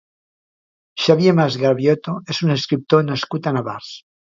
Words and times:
Xavier 1.03 1.35
Mas 1.41 1.59
Craviotto 1.65 2.15
és 2.37 2.41
un 2.49 2.57
escriptor 2.57 3.07
nascut 3.13 3.53
a 3.53 3.57
Navars. 3.61 3.95